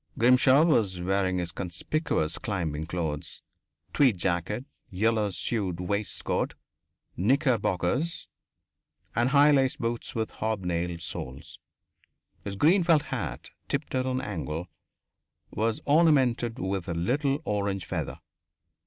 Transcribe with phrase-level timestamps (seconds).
[0.17, 3.43] Grimshaw was wearing his conspicuous climbing clothes
[3.93, 6.55] tweed jacket, yellow suede waistcoat,
[7.15, 8.27] knickerbockers,
[9.15, 11.59] and high laced boots with hob nailed soles.
[12.43, 14.67] His green felt hat, tipped at an angle,
[15.51, 18.17] was ornamented with a little orange feather.